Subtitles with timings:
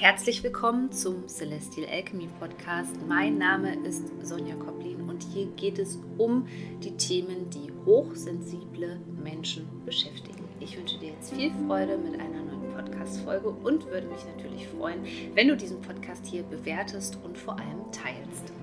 [0.00, 2.96] Herzlich willkommen zum Celestial Alchemy Podcast.
[3.06, 6.46] Mein Name ist Sonja Koplin und hier geht es um
[6.82, 10.48] die Themen, die hochsensible Menschen beschäftigen.
[10.58, 15.04] Ich wünsche dir jetzt viel Freude mit einer neuen Podcast-Folge und würde mich natürlich freuen,
[15.34, 18.54] wenn du diesen Podcast hier bewertest und vor allem teilst.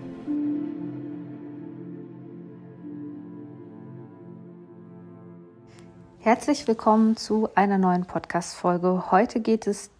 [6.17, 9.11] Herzlich willkommen zu einer neuen Podcast-Folge.
[9.11, 9.91] Heute geht es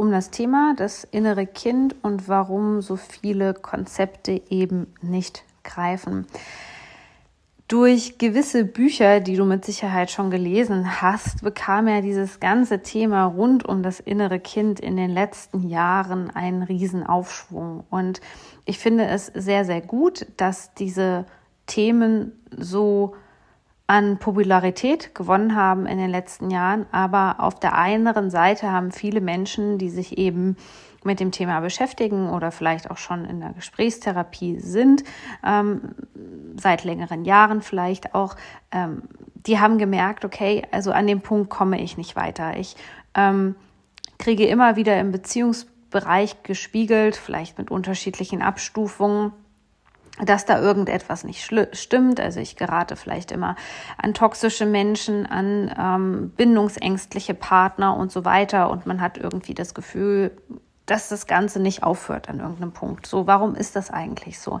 [0.00, 6.26] um das Thema das innere Kind und warum so viele Konzepte eben nicht greifen.
[7.68, 13.26] Durch gewisse Bücher, die du mit Sicherheit schon gelesen hast, bekam ja dieses ganze Thema
[13.26, 17.84] rund um das innere Kind in den letzten Jahren einen Riesenaufschwung.
[17.90, 18.22] Und
[18.64, 21.26] ich finde es sehr, sehr gut, dass diese
[21.66, 23.14] Themen so
[23.90, 26.86] an Popularität gewonnen haben in den letzten Jahren.
[26.92, 30.56] Aber auf der anderen Seite haben viele Menschen, die sich eben
[31.02, 35.02] mit dem Thema beschäftigen oder vielleicht auch schon in der Gesprächstherapie sind,
[35.44, 35.96] ähm,
[36.56, 38.36] seit längeren Jahren vielleicht auch,
[38.70, 39.02] ähm,
[39.34, 42.56] die haben gemerkt, okay, also an dem Punkt komme ich nicht weiter.
[42.58, 42.76] Ich
[43.16, 43.56] ähm,
[44.18, 49.32] kriege immer wieder im Beziehungsbereich gespiegelt, vielleicht mit unterschiedlichen Abstufungen,
[50.24, 52.20] dass da irgendetwas nicht stimmt.
[52.20, 53.56] Also ich gerate vielleicht immer
[53.96, 58.70] an toxische Menschen, an ähm, bindungsängstliche Partner und so weiter.
[58.70, 60.32] Und man hat irgendwie das Gefühl,
[60.86, 63.06] dass das Ganze nicht aufhört an irgendeinem Punkt.
[63.06, 64.60] So, warum ist das eigentlich so?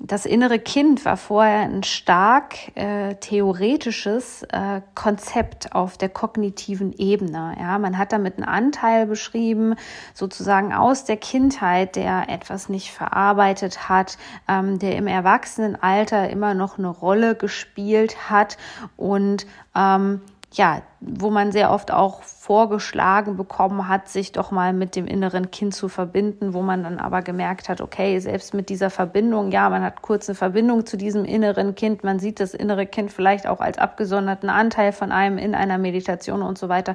[0.00, 7.56] Das innere Kind war vorher ein stark äh, theoretisches äh, Konzept auf der kognitiven Ebene.
[7.58, 9.74] Ja, man hat damit einen Anteil beschrieben,
[10.14, 16.78] sozusagen aus der Kindheit, der etwas nicht verarbeitet hat, ähm, der im Erwachsenenalter immer noch
[16.78, 18.56] eine Rolle gespielt hat
[18.96, 20.20] und ähm,
[20.52, 25.50] ja, wo man sehr oft auch vorgeschlagen bekommen hat, sich doch mal mit dem inneren
[25.50, 29.68] Kind zu verbinden, wo man dann aber gemerkt hat, okay, selbst mit dieser Verbindung, ja,
[29.68, 33.46] man hat kurz eine Verbindung zu diesem inneren Kind, man sieht das innere Kind vielleicht
[33.46, 36.94] auch als abgesonderten Anteil von einem in einer Meditation und so weiter.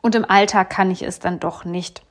[0.00, 2.02] Und im Alltag kann ich es dann doch nicht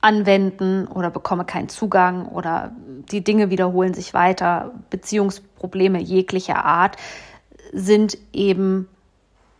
[0.00, 2.72] anwenden oder bekomme keinen Zugang oder
[3.12, 6.96] die Dinge wiederholen sich weiter, Beziehungsprobleme jeglicher Art
[7.72, 8.88] sind eben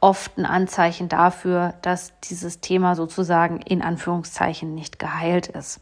[0.00, 5.80] oft ein Anzeichen dafür, dass dieses Thema sozusagen in Anführungszeichen nicht geheilt ist.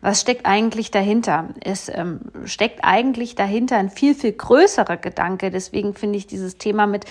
[0.00, 1.48] Was steckt eigentlich dahinter?
[1.62, 5.50] Es ähm, steckt eigentlich dahinter ein viel, viel größerer Gedanke.
[5.50, 7.04] Deswegen finde ich dieses Thema mit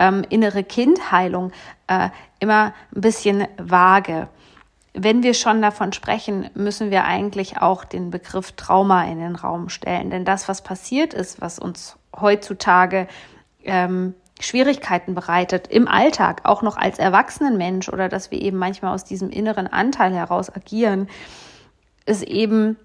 [0.00, 1.52] ähm, innere Kindheilung
[1.86, 2.08] äh,
[2.40, 4.28] immer ein bisschen vage.
[4.94, 9.68] Wenn wir schon davon sprechen, müssen wir eigentlich auch den Begriff Trauma in den Raum
[9.68, 10.10] stellen.
[10.10, 13.06] Denn das, was passiert ist, was uns heutzutage
[13.64, 19.04] ähm, Schwierigkeiten bereitet im Alltag, auch noch als Erwachsenenmensch oder dass wir eben manchmal aus
[19.04, 21.08] diesem inneren Anteil heraus agieren,
[22.04, 22.76] ist eben,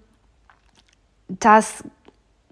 [1.28, 1.84] dass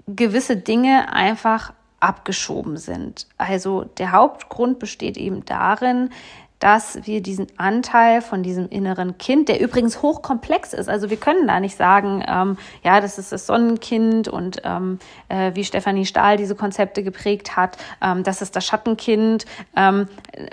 [0.06, 3.26] gewisse Dinge einfach abgeschoben sind.
[3.38, 6.10] Also der Hauptgrund besteht eben darin,
[6.58, 11.46] dass wir diesen Anteil von diesem inneren Kind, der übrigens hochkomplex ist, also wir können
[11.46, 14.98] da nicht sagen, ähm, ja, das ist das Sonnenkind und ähm,
[15.28, 19.46] äh, wie Stefanie Stahl diese Konzepte geprägt hat, ähm, das ist das Schattenkind.
[19.76, 20.08] Ähm,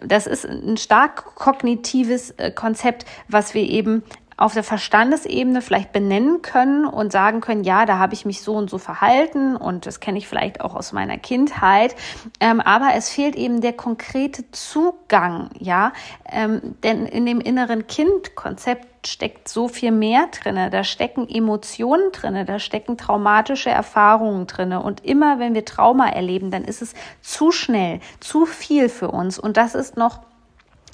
[0.05, 4.03] das ist ein stark kognitives äh, Konzept, was wir eben
[4.37, 8.53] auf der Verstandesebene vielleicht benennen können und sagen können, ja, da habe ich mich so
[8.53, 11.95] und so verhalten und das kenne ich vielleicht auch aus meiner Kindheit.
[12.39, 15.93] Ähm, aber es fehlt eben der konkrete Zugang, ja,
[16.29, 20.69] ähm, denn in dem inneren Kind-Konzept steckt so viel mehr drinne.
[20.69, 24.81] Da stecken Emotionen drinne, da stecken traumatische Erfahrungen drinne.
[24.81, 29.39] Und immer wenn wir Trauma erleben, dann ist es zu schnell, zu viel für uns.
[29.39, 30.21] Und das ist noch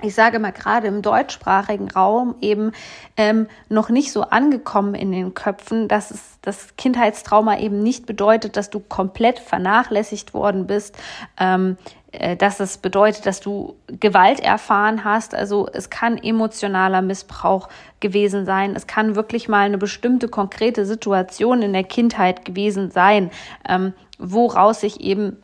[0.01, 2.71] ich sage mal gerade im deutschsprachigen Raum eben
[3.17, 8.57] ähm, noch nicht so angekommen in den Köpfen, dass es das Kindheitstrauma eben nicht bedeutet,
[8.57, 10.97] dass du komplett vernachlässigt worden bist,
[11.39, 11.77] ähm,
[12.11, 15.35] äh, dass es bedeutet, dass du Gewalt erfahren hast.
[15.35, 17.69] Also es kann emotionaler Missbrauch
[17.99, 18.75] gewesen sein.
[18.75, 23.29] Es kann wirklich mal eine bestimmte konkrete Situation in der Kindheit gewesen sein,
[23.67, 25.37] ähm, woraus sich eben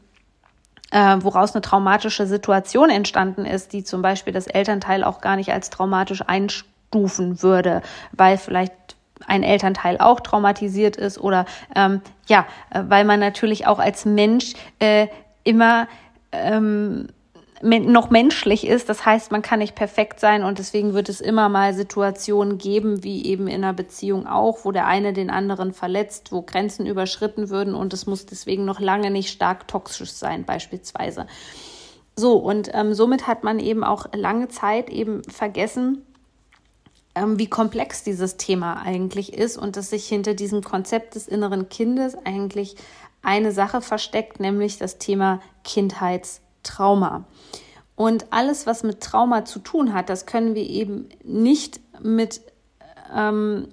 [0.91, 5.51] äh, woraus eine traumatische Situation entstanden ist, die zum Beispiel das Elternteil auch gar nicht
[5.51, 7.81] als traumatisch einstufen würde,
[8.11, 8.73] weil vielleicht
[9.25, 11.45] ein Elternteil auch traumatisiert ist oder
[11.75, 15.07] ähm, ja, äh, weil man natürlich auch als Mensch äh,
[15.43, 15.87] immer
[16.31, 17.07] ähm,
[17.61, 18.89] noch menschlich ist.
[18.89, 23.03] Das heißt, man kann nicht perfekt sein und deswegen wird es immer mal Situationen geben,
[23.03, 27.49] wie eben in einer Beziehung auch, wo der eine den anderen verletzt, wo Grenzen überschritten
[27.49, 31.27] würden und es muss deswegen noch lange nicht stark toxisch sein, beispielsweise.
[32.15, 36.03] So, und ähm, somit hat man eben auch lange Zeit eben vergessen,
[37.17, 41.69] ähm, wie komplex dieses Thema eigentlich ist und dass sich hinter diesem Konzept des inneren
[41.69, 42.75] Kindes eigentlich
[43.21, 47.25] eine Sache versteckt, nämlich das Thema Kindheitstrauma.
[47.97, 52.41] Und alles, was mit Trauma zu tun hat, das können wir eben nicht mit
[53.11, 53.69] ähm,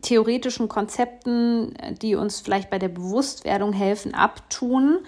[0.00, 5.00] theoretischen Konzepten, die uns vielleicht bei der Bewusstwerdung helfen, abtun,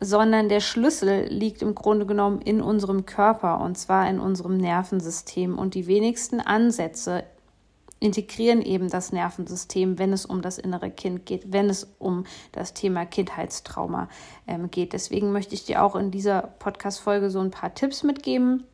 [0.00, 5.58] sondern der Schlüssel liegt im Grunde genommen in unserem Körper und zwar in unserem Nervensystem.
[5.58, 7.22] Und die wenigsten Ansätze
[7.98, 12.74] integrieren eben das Nervensystem, wenn es um das innere Kind geht, wenn es um das
[12.74, 14.08] Thema Kindheitstrauma
[14.46, 14.92] ähm, geht.
[14.92, 18.64] Deswegen möchte ich dir auch in dieser Podcast-Folge so ein paar Tipps mitgeben,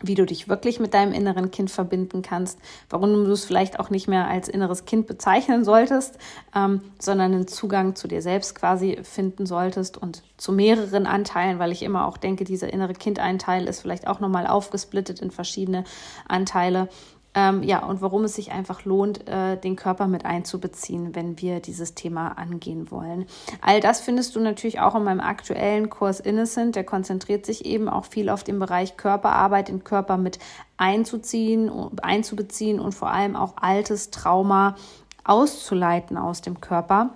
[0.00, 2.58] wie du dich wirklich mit deinem inneren Kind verbinden kannst,
[2.88, 6.18] warum du es vielleicht auch nicht mehr als inneres Kind bezeichnen solltest,
[6.54, 11.72] ähm, sondern einen Zugang zu dir selbst quasi finden solltest und zu mehreren Anteilen, weil
[11.72, 15.84] ich immer auch denke, dieser innere Kindeinteil ist vielleicht auch nochmal aufgesplittet in verschiedene
[16.28, 16.88] Anteile
[17.34, 21.60] ähm, ja, und warum es sich einfach lohnt, äh, den Körper mit einzubeziehen, wenn wir
[21.60, 23.26] dieses Thema angehen wollen.
[23.60, 26.74] All das findest du natürlich auch in meinem aktuellen Kurs Innocent.
[26.74, 30.38] Der konzentriert sich eben auch viel auf den Bereich Körperarbeit, den Körper mit
[30.78, 31.70] einzuziehen,
[32.02, 34.76] einzubeziehen und vor allem auch altes Trauma
[35.24, 37.10] auszuleiten aus dem Körper.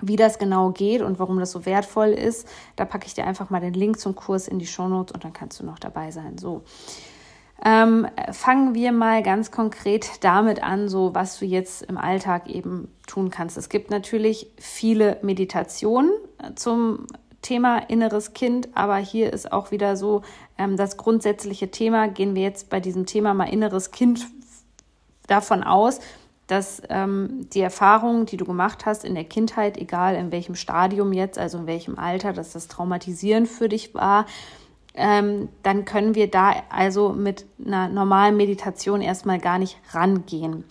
[0.00, 2.46] Wie das genau geht und warum das so wertvoll ist,
[2.76, 5.32] da packe ich dir einfach mal den Link zum Kurs in die Shownotes und dann
[5.32, 6.38] kannst du noch dabei sein.
[6.38, 6.62] So.
[7.64, 12.88] Ähm, fangen wir mal ganz konkret damit an, so was du jetzt im Alltag eben
[13.06, 13.56] tun kannst.
[13.56, 17.06] Es gibt natürlich viele Meditationen äh, zum
[17.42, 20.22] Thema inneres Kind, aber hier ist auch wieder so
[20.56, 22.08] ähm, das grundsätzliche Thema.
[22.08, 24.26] Gehen wir jetzt bei diesem Thema mal inneres Kind
[25.26, 26.00] davon aus,
[26.46, 31.12] dass ähm, die Erfahrungen, die du gemacht hast in der Kindheit, egal in welchem Stadium
[31.12, 34.26] jetzt, also in welchem Alter, dass das traumatisierend für dich war,
[34.98, 40.64] ähm, dann können wir da also mit einer normalen Meditation erstmal gar nicht rangehen.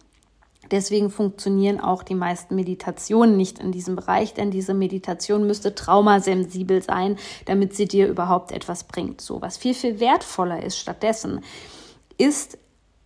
[0.69, 6.81] Deswegen funktionieren auch die meisten Meditationen nicht in diesem Bereich, denn diese Meditation müsste traumasensibel
[6.81, 9.21] sein, damit sie dir überhaupt etwas bringt.
[9.21, 11.39] So, was viel, viel wertvoller ist stattdessen,
[12.17, 12.57] ist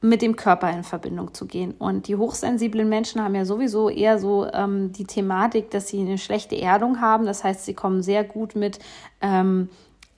[0.04, 1.76] mit dem Körper in Verbindung zu gehen.
[1.78, 6.18] Und die hochsensiblen Menschen haben ja sowieso eher so ähm, die Thematik, dass sie eine
[6.18, 7.28] schlechte Erdung haben.
[7.28, 8.80] Das heißt, sie kommen sehr gut mit
[9.22, 9.70] ähm,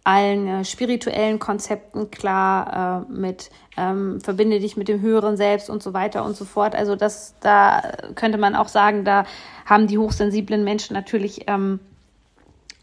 [0.04, 5.82] allen äh, spirituellen Konzepten klar, äh, mit ähm, verbinde dich mit dem höheren Selbst und
[5.82, 6.76] so weiter und so fort.
[6.76, 7.82] Also das, da
[8.16, 9.26] könnte man auch sagen, da
[9.66, 11.80] haben die hochsensiblen Menschen natürlich ähm,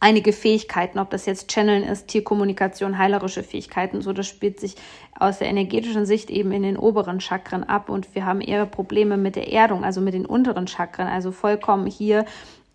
[0.01, 4.77] einige Fähigkeiten, ob das jetzt Channeln ist, Tierkommunikation, heilerische Fähigkeiten, so das spielt sich
[5.19, 9.19] aus der energetischen Sicht eben in den oberen Chakren ab und wir haben eher Probleme
[9.19, 12.25] mit der Erdung, also mit den unteren Chakren, also vollkommen hier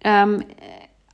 [0.03, 0.44] ähm,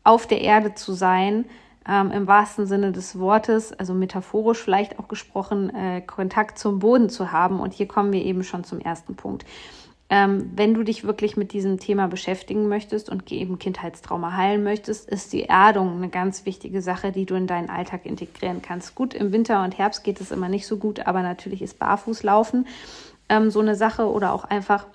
[0.03, 1.45] auf der Erde zu sein,
[1.87, 7.09] ähm, im wahrsten Sinne des Wortes, also metaphorisch vielleicht auch gesprochen, äh, Kontakt zum Boden
[7.09, 7.59] zu haben.
[7.59, 9.45] Und hier kommen wir eben schon zum ersten Punkt.
[10.09, 15.09] Ähm, wenn du dich wirklich mit diesem Thema beschäftigen möchtest und eben Kindheitstrauma heilen möchtest,
[15.09, 18.93] ist die Erdung eine ganz wichtige Sache, die du in deinen Alltag integrieren kannst.
[18.93, 22.67] Gut, im Winter und Herbst geht es immer nicht so gut, aber natürlich ist Barfußlaufen
[23.29, 24.85] ähm, so eine Sache oder auch einfach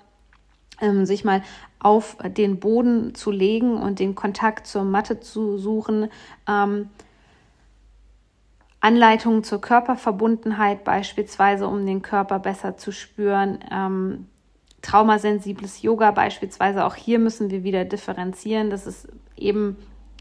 [0.79, 1.41] ähm, sich mal
[1.79, 6.09] auf den Boden zu legen und den Kontakt zur Matte zu suchen.
[6.47, 6.89] Ähm,
[8.79, 13.59] Anleitungen zur Körperverbundenheit beispielsweise, um den Körper besser zu spüren.
[13.71, 14.27] Ähm,
[14.81, 18.69] traumasensibles Yoga beispielsweise, auch hier müssen wir wieder differenzieren.
[18.69, 19.77] Das ist eben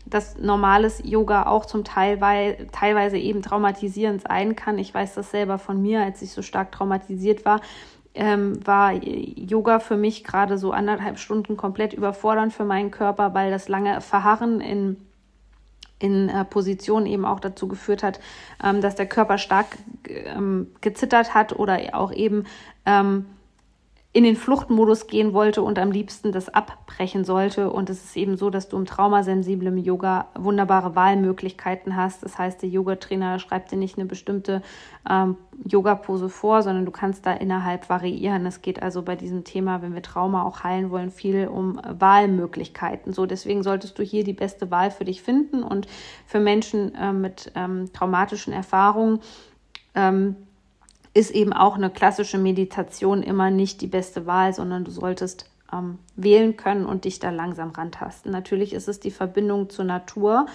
[0.07, 4.79] dass normales Yoga auch zum Teil weil, teilweise eben traumatisierend sein kann.
[4.79, 7.61] Ich weiß das selber von mir, als ich so stark traumatisiert war,
[8.17, 13.51] ähm, war Yoga für mich gerade so anderthalb Stunden komplett überfordernd für meinen Körper, weil
[13.51, 14.97] das lange Verharren in
[15.99, 18.21] in äh, Position eben auch dazu geführt hat,
[18.63, 19.67] ähm, dass der Körper stark
[20.09, 22.45] ähm, gezittert hat oder auch eben
[22.85, 23.25] ähm,
[24.17, 27.69] in den Fluchtmodus gehen wollte und am liebsten das abbrechen sollte.
[27.71, 32.23] Und es ist eben so, dass du im traumasensiblen Yoga wunderbare Wahlmöglichkeiten hast.
[32.23, 34.63] Das heißt, der Yogatrainer schreibt dir nicht eine bestimmte
[35.07, 38.47] ähm, Yoga-Pose vor, sondern du kannst da innerhalb variieren.
[38.47, 43.13] Es geht also bei diesem Thema, wenn wir Trauma auch heilen wollen, viel um Wahlmöglichkeiten.
[43.13, 45.89] So, deswegen solltest du hier die beste Wahl für dich finden und
[46.25, 49.21] für Menschen äh, mit ähm, traumatischen Erfahrungen.
[49.95, 50.37] Ähm,
[51.17, 55.99] ist eben auch eine klassische Meditation immer nicht die beste Wahl, sondern du solltest ähm,
[56.15, 58.31] wählen können und dich da langsam rantasten.
[58.31, 60.47] Natürlich ist es die Verbindung zur Natur.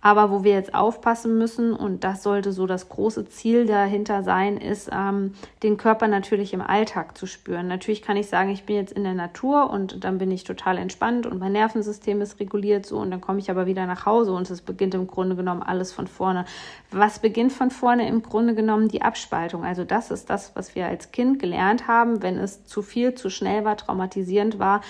[0.00, 4.56] Aber wo wir jetzt aufpassen müssen, und das sollte so das große Ziel dahinter sein,
[4.56, 7.66] ist, ähm, den Körper natürlich im Alltag zu spüren.
[7.66, 10.78] Natürlich kann ich sagen, ich bin jetzt in der Natur und dann bin ich total
[10.78, 14.32] entspannt und mein Nervensystem ist reguliert so und dann komme ich aber wieder nach Hause
[14.32, 16.44] und es beginnt im Grunde genommen alles von vorne.
[16.92, 18.06] Was beginnt von vorne?
[18.06, 19.64] Im Grunde genommen die Abspaltung.
[19.64, 23.30] Also das ist das, was wir als Kind gelernt haben, wenn es zu viel, zu
[23.30, 24.80] schnell war, traumatisierend war,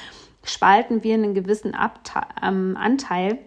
[0.45, 2.12] spalten wir einen gewissen Abte
[2.43, 3.38] ähm, Anteil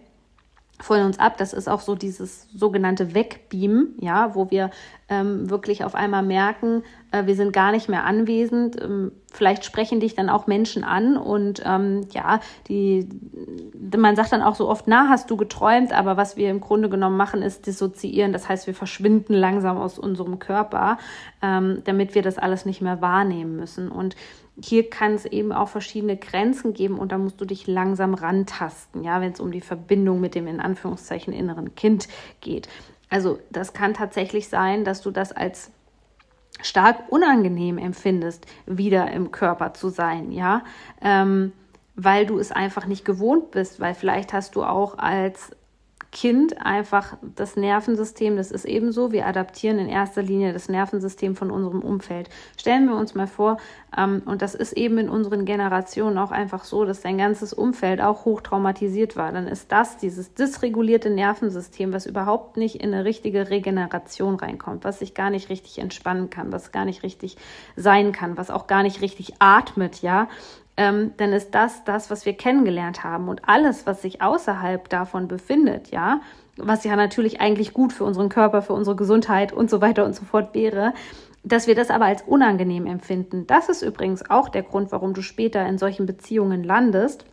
[0.82, 1.36] von uns ab.
[1.38, 4.70] Das ist auch so dieses sogenannte Wegbeamen, ja, wo wir
[5.08, 8.80] ähm, wirklich auf einmal merken, äh, wir sind gar nicht mehr anwesend.
[8.82, 13.08] Ähm, vielleicht sprechen dich dann auch Menschen an und ähm, ja, die,
[13.96, 16.88] man sagt dann auch so oft, na, hast du geträumt, aber was wir im Grunde
[16.88, 18.32] genommen machen, ist dissoziieren.
[18.32, 20.98] Das heißt, wir verschwinden langsam aus unserem Körper,
[21.42, 23.90] ähm, damit wir das alles nicht mehr wahrnehmen müssen.
[23.90, 24.16] Und
[24.60, 29.02] hier kann es eben auch verschiedene Grenzen geben und da musst du dich langsam rantasten,
[29.02, 32.08] ja, wenn es um die Verbindung mit dem in Anführungszeichen inneren Kind
[32.40, 32.68] geht.
[33.08, 35.70] Also das kann tatsächlich sein, dass du das als
[36.60, 40.64] stark unangenehm empfindest, wieder im Körper zu sein, ja,
[41.00, 41.52] ähm,
[41.94, 45.50] weil du es einfach nicht gewohnt bist, weil vielleicht hast du auch als
[46.12, 51.50] Kind einfach das Nervensystem, das ist ebenso, wir adaptieren in erster Linie das Nervensystem von
[51.50, 52.28] unserem Umfeld.
[52.58, 53.56] Stellen wir uns mal vor,
[53.96, 58.02] ähm, und das ist eben in unseren Generationen auch einfach so, dass dein ganzes Umfeld
[58.02, 63.06] auch hoch traumatisiert war, dann ist das dieses dysregulierte Nervensystem, was überhaupt nicht in eine
[63.06, 67.38] richtige Regeneration reinkommt, was sich gar nicht richtig entspannen kann, was gar nicht richtig
[67.74, 70.28] sein kann, was auch gar nicht richtig atmet, ja,
[70.76, 73.28] ähm, dann ist das das, was wir kennengelernt haben.
[73.28, 76.20] Und alles, was sich außerhalb davon befindet, ja,
[76.56, 80.14] was ja natürlich eigentlich gut für unseren Körper, für unsere Gesundheit und so weiter und
[80.14, 80.92] so fort wäre,
[81.44, 83.46] dass wir das aber als unangenehm empfinden.
[83.46, 87.24] Das ist übrigens auch der Grund, warum du später in solchen Beziehungen landest,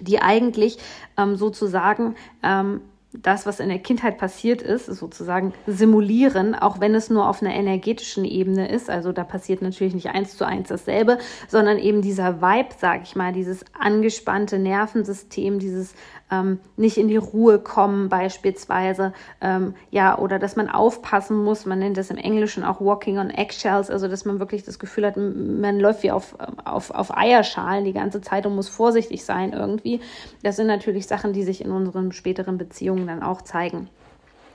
[0.00, 0.78] die eigentlich
[1.16, 2.80] ähm, sozusagen ähm,
[3.22, 7.54] das, was in der Kindheit passiert ist, sozusagen simulieren, auch wenn es nur auf einer
[7.54, 8.90] energetischen Ebene ist.
[8.90, 11.18] Also da passiert natürlich nicht eins zu eins dasselbe,
[11.48, 15.94] sondern eben dieser Vibe, sage ich mal, dieses angespannte Nervensystem, dieses
[16.30, 21.78] ähm, nicht in die Ruhe kommen beispielsweise, ähm, ja, oder dass man aufpassen muss, man
[21.78, 25.16] nennt das im Englischen auch Walking on Eggshells, also dass man wirklich das Gefühl hat,
[25.16, 30.00] man läuft wie auf, auf, auf Eierschalen die ganze Zeit und muss vorsichtig sein irgendwie.
[30.42, 33.88] Das sind natürlich Sachen, die sich in unseren späteren Beziehungen dann auch zeigen.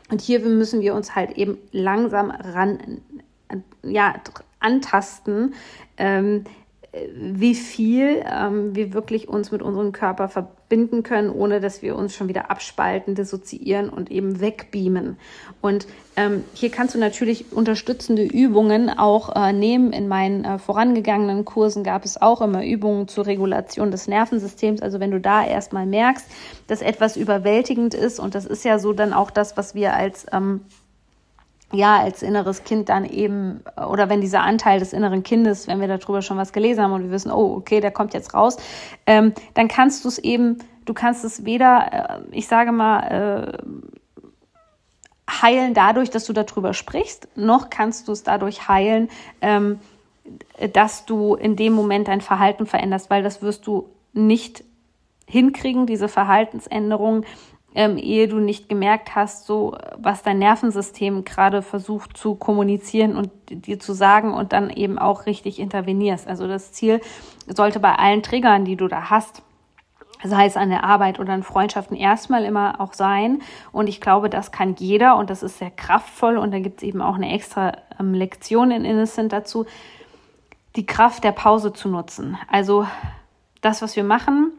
[0.09, 3.01] Und hier müssen wir uns halt eben langsam ran,
[3.81, 4.15] ja,
[4.59, 5.53] antasten,
[5.95, 6.43] ähm,
[7.15, 10.60] wie viel ähm, wir wirklich uns mit unserem Körper verbinden
[11.03, 15.17] können, ohne dass wir uns schon wieder abspalten, dissoziieren und eben wegbeamen.
[15.61, 15.85] Und
[16.15, 19.91] ähm, hier kannst du natürlich unterstützende Übungen auch äh, nehmen.
[19.91, 24.81] In meinen äh, vorangegangenen Kursen gab es auch immer Übungen zur Regulation des Nervensystems.
[24.81, 26.25] Also wenn du da erstmal merkst,
[26.67, 30.25] dass etwas überwältigend ist, und das ist ja so dann auch das, was wir als
[30.31, 30.61] ähm,
[31.71, 35.87] ja, als inneres Kind dann eben, oder wenn dieser Anteil des inneren Kindes, wenn wir
[35.87, 38.57] darüber schon was gelesen haben und wir wissen, oh, okay, der kommt jetzt raus,
[39.05, 43.57] ähm, dann kannst du es eben, du kannst es weder, äh, ich sage mal, äh,
[45.41, 49.09] heilen dadurch, dass du darüber sprichst, noch kannst du es dadurch heilen,
[49.41, 49.79] ähm,
[50.73, 54.63] dass du in dem Moment dein Verhalten veränderst, weil das wirst du nicht
[55.25, 57.23] hinkriegen, diese Verhaltensänderung,
[57.73, 63.29] ähm, ehe du nicht gemerkt hast, so was dein Nervensystem gerade versucht zu kommunizieren und
[63.49, 66.27] dir zu sagen und dann eben auch richtig intervenierst.
[66.27, 67.01] Also das Ziel
[67.47, 69.41] sollte bei allen Triggern, die du da hast,
[70.23, 73.41] sei es an der Arbeit oder in Freundschaften, erstmal immer auch sein.
[73.71, 76.87] Und ich glaube, das kann jeder und das ist sehr kraftvoll und da gibt es
[76.87, 79.65] eben auch eine extra ähm, Lektion in Innocent dazu,
[80.75, 82.37] die Kraft der Pause zu nutzen.
[82.49, 82.85] Also
[83.61, 84.51] das, was wir machen,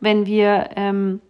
[0.00, 1.20] wenn wir ähm,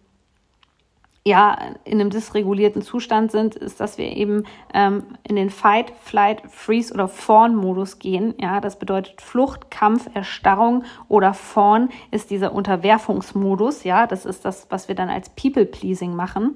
[1.25, 6.43] ja in einem dysregulierten Zustand sind, ist, dass wir eben ähm, in den Fight, Flight,
[6.49, 8.33] Freeze oder Fawn-Modus gehen.
[8.39, 13.83] Ja, das bedeutet Flucht, Kampf, Erstarrung oder Fawn ist dieser Unterwerfungsmodus.
[13.83, 16.55] Ja, das ist das, was wir dann als People-Pleasing machen,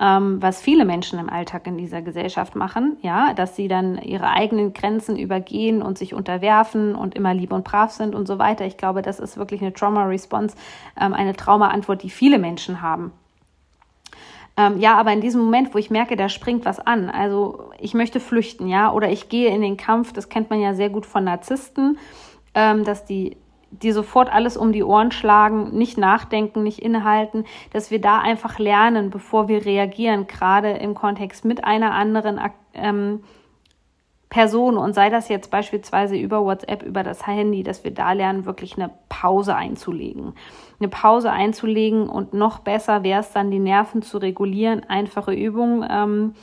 [0.00, 2.96] ähm, was viele Menschen im Alltag in dieser Gesellschaft machen.
[3.02, 7.64] Ja, dass sie dann ihre eigenen Grenzen übergehen und sich unterwerfen und immer lieb und
[7.64, 8.64] brav sind und so weiter.
[8.64, 10.56] Ich glaube, das ist wirklich eine Trauma-Response,
[10.98, 13.12] ähm, eine Trauma-Antwort, die viele Menschen haben.
[14.58, 17.94] Ähm, ja, aber in diesem Moment, wo ich merke, da springt was an, also ich
[17.94, 21.06] möchte flüchten, ja, oder ich gehe in den Kampf, das kennt man ja sehr gut
[21.06, 21.96] von Narzissten,
[22.54, 23.36] ähm, dass die
[23.70, 28.58] die sofort alles um die Ohren schlagen, nicht nachdenken, nicht innehalten, dass wir da einfach
[28.58, 32.40] lernen, bevor wir reagieren, gerade im Kontext mit einer anderen
[32.72, 33.22] ähm,
[34.30, 38.44] Person und sei das jetzt beispielsweise über WhatsApp, über das Handy, dass wir da lernen,
[38.44, 40.34] wirklich eine Pause einzulegen.
[40.78, 44.84] Eine Pause einzulegen und noch besser wäre es dann, die Nerven zu regulieren.
[44.88, 46.34] Einfache Übung ähm,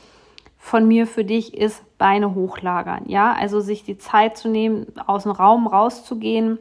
[0.58, 3.04] von mir für dich ist Beine hochlagern.
[3.06, 6.58] Ja, also sich die Zeit zu nehmen, aus dem Raum rauszugehen,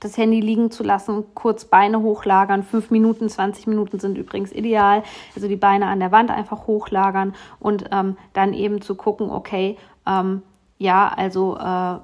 [0.00, 2.62] das Handy liegen zu lassen, kurz Beine hochlagern.
[2.62, 5.02] Fünf Minuten, 20 Minuten sind übrigens ideal.
[5.34, 9.76] Also die Beine an der Wand einfach hochlagern und ähm, dann eben zu gucken, okay,
[10.10, 10.42] ähm,
[10.78, 11.98] ja, also äh,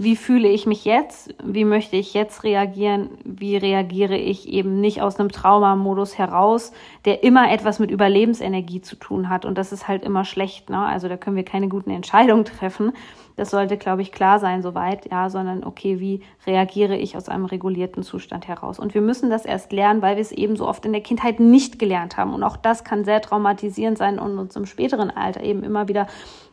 [0.00, 1.34] wie fühle ich mich jetzt?
[1.42, 3.10] Wie möchte ich jetzt reagieren?
[3.24, 6.70] Wie reagiere ich eben nicht aus einem Traumamodus heraus,
[7.04, 9.44] der immer etwas mit Überlebensenergie zu tun hat?
[9.44, 10.70] Und das ist halt immer schlecht.
[10.70, 10.78] Ne?
[10.78, 12.92] Also da können wir keine guten Entscheidungen treffen.
[13.34, 17.44] Das sollte, glaube ich, klar sein soweit, ja, sondern okay, wie reagiere ich aus einem
[17.44, 18.78] regulierten Zustand heraus?
[18.78, 21.40] Und wir müssen das erst lernen, weil wir es eben so oft in der Kindheit
[21.40, 22.34] nicht gelernt haben.
[22.34, 26.06] Und auch das kann sehr traumatisierend sein und uns im späteren Alter eben immer wieder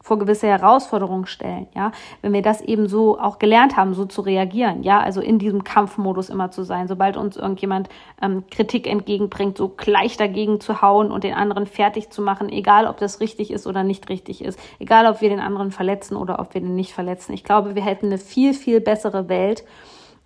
[0.06, 1.92] vor gewisse Herausforderungen stellen, ja.
[2.22, 5.64] Wenn wir das eben so auch gelernt haben, so zu reagieren, ja, also in diesem
[5.64, 7.90] Kampfmodus immer zu sein, sobald uns irgendjemand
[8.22, 12.86] ähm, Kritik entgegenbringt, so gleich dagegen zu hauen und den anderen fertig zu machen, egal
[12.86, 16.38] ob das richtig ist oder nicht richtig ist, egal ob wir den anderen verletzen oder
[16.38, 17.34] ob wir den nicht verletzen.
[17.34, 19.64] Ich glaube, wir hätten eine viel, viel bessere Welt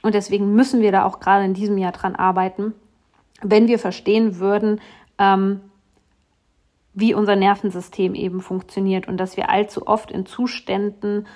[0.03, 2.73] und deswegen müssen wir da auch gerade in diesem Jahr dran arbeiten,
[3.41, 4.81] wenn wir verstehen würden,
[5.17, 5.61] ähm,
[6.93, 11.27] wie unser Nervensystem eben funktioniert und dass wir allzu oft in Zuständen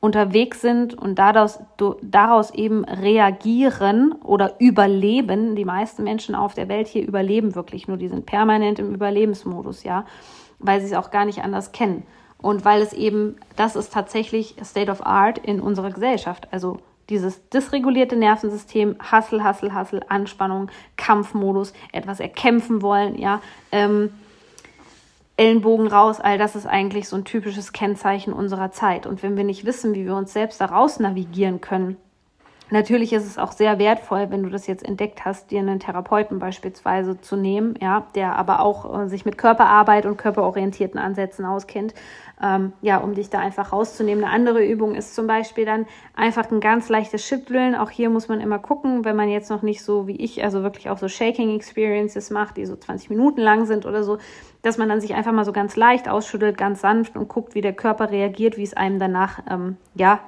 [0.00, 1.60] unterwegs sind und daraus,
[2.02, 5.56] daraus eben reagieren oder überleben.
[5.56, 9.84] Die meisten Menschen auf der Welt hier überleben wirklich nur, die sind permanent im Überlebensmodus,
[9.84, 10.06] ja,
[10.58, 12.04] weil sie es auch gar nicht anders kennen.
[12.38, 16.48] Und weil es eben, das ist tatsächlich State of Art in unserer Gesellschaft.
[16.50, 16.78] Also
[17.10, 23.42] dieses dysregulierte Nervensystem, Hassel, Hassel, Hassel, Anspannung, Kampfmodus, etwas erkämpfen wollen, ja,
[23.72, 24.10] ähm,
[25.40, 29.06] Ellenbogen raus, all das ist eigentlich so ein typisches Kennzeichen unserer Zeit.
[29.06, 31.96] Und wenn wir nicht wissen, wie wir uns selbst daraus navigieren können,
[32.70, 36.38] Natürlich ist es auch sehr wertvoll, wenn du das jetzt entdeckt hast, dir einen Therapeuten
[36.38, 41.94] beispielsweise zu nehmen, ja, der aber auch äh, sich mit Körperarbeit und körperorientierten Ansätzen auskennt,
[42.40, 44.22] ähm, ja, um dich da einfach rauszunehmen.
[44.22, 47.74] Eine andere Übung ist zum Beispiel dann einfach ein ganz leichtes Schütteln.
[47.74, 50.62] Auch hier muss man immer gucken, wenn man jetzt noch nicht so wie ich, also
[50.62, 54.18] wirklich auch so Shaking Experiences macht, die so 20 Minuten lang sind oder so,
[54.62, 57.62] dass man dann sich einfach mal so ganz leicht ausschüttelt, ganz sanft und guckt, wie
[57.62, 60.20] der Körper reagiert, wie es einem danach, ähm, ja,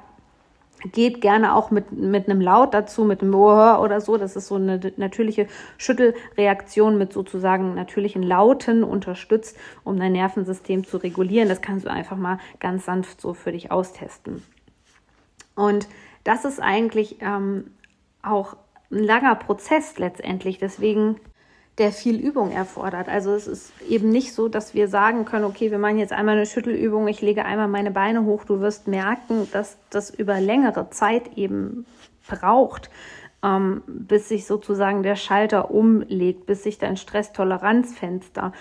[0.90, 4.16] geht gerne auch mit, mit einem Laut dazu, mit einem Ohr oder so.
[4.16, 5.46] Das ist so eine natürliche
[5.78, 11.48] Schüttelreaktion mit sozusagen natürlichen Lauten unterstützt, um dein Nervensystem zu regulieren.
[11.48, 14.42] Das kannst du einfach mal ganz sanft so für dich austesten.
[15.54, 15.88] Und
[16.24, 17.70] das ist eigentlich ähm,
[18.22, 18.56] auch
[18.90, 20.58] ein langer Prozess letztendlich.
[20.58, 21.16] Deswegen
[21.78, 23.08] der viel Übung erfordert.
[23.08, 26.36] Also es ist eben nicht so, dass wir sagen können, okay, wir machen jetzt einmal
[26.36, 28.44] eine Schüttelübung, ich lege einmal meine Beine hoch.
[28.44, 31.86] Du wirst merken, dass das über längere Zeit eben
[32.28, 32.90] braucht,
[33.42, 38.52] ähm, bis sich sozusagen der Schalter umlegt, bis sich dein Stresstoleranzfenster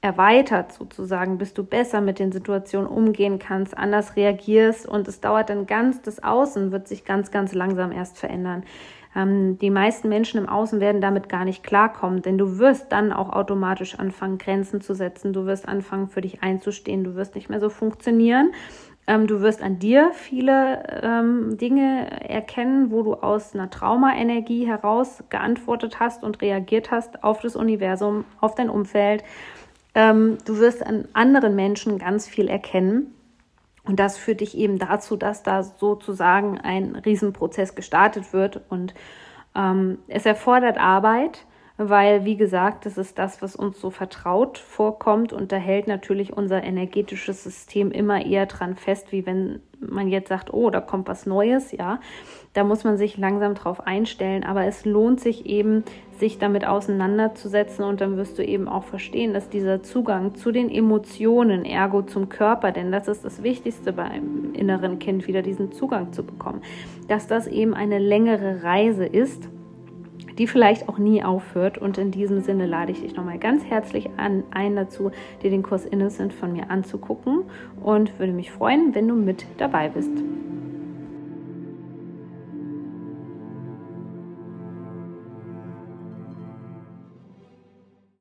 [0.00, 5.50] erweitert sozusagen, bis du besser mit den Situationen umgehen kannst, anders reagierst und es dauert
[5.50, 8.64] dann ganz, das Außen wird sich ganz, ganz langsam erst verändern.
[9.14, 13.12] Ähm, die meisten Menschen im Außen werden damit gar nicht klarkommen, denn du wirst dann
[13.12, 15.32] auch automatisch anfangen, Grenzen zu setzen.
[15.32, 17.04] Du wirst anfangen, für dich einzustehen.
[17.04, 18.52] Du wirst nicht mehr so funktionieren.
[19.06, 25.24] Ähm, du wirst an dir viele ähm, Dinge erkennen, wo du aus einer Traumaenergie heraus
[25.30, 29.24] geantwortet hast und reagiert hast auf das Universum, auf dein Umfeld.
[29.96, 33.12] Ähm, du wirst an anderen Menschen ganz viel erkennen.
[33.82, 38.60] Und das führt dich eben dazu, dass da sozusagen ein Riesenprozess gestartet wird.
[38.68, 38.94] Und
[39.54, 41.46] ähm, es erfordert Arbeit,
[41.82, 46.30] weil, wie gesagt, das ist das, was uns so vertraut vorkommt und da hält natürlich
[46.36, 51.08] unser energetisches System immer eher dran fest, wie wenn man jetzt sagt, oh, da kommt
[51.08, 51.98] was Neues, ja.
[52.52, 55.84] Da muss man sich langsam drauf einstellen, aber es lohnt sich eben,
[56.18, 60.68] sich damit auseinanderzusetzen und dann wirst du eben auch verstehen, dass dieser Zugang zu den
[60.68, 66.12] Emotionen, ergo zum Körper, denn das ist das Wichtigste beim inneren Kind, wieder diesen Zugang
[66.12, 66.60] zu bekommen,
[67.06, 69.48] dass das eben eine längere Reise ist
[70.38, 71.76] die vielleicht auch nie aufhört.
[71.76, 75.10] Und in diesem Sinne lade ich dich nochmal ganz herzlich an, ein dazu,
[75.42, 77.42] dir den Kurs Innocent von mir anzugucken
[77.82, 80.12] und würde mich freuen, wenn du mit dabei bist.